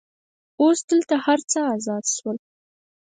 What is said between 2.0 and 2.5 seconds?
شول.